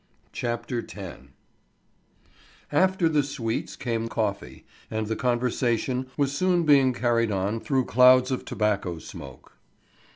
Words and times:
CHAPTER 0.31 0.79
X 0.79 0.95
AFTER 2.71 3.07
the 3.07 3.21
sweets 3.21 3.75
came 3.75 4.09
coffee, 4.09 4.65
and 4.89 5.05
the 5.05 5.15
conversation 5.15 6.07
was 6.17 6.31
soon 6.35 6.63
being 6.63 6.91
carried 6.91 7.29
on 7.29 7.59
through 7.59 7.85
clouds 7.85 8.31
of 8.31 8.43
tobacco 8.43 8.97
smoke. 8.97 9.57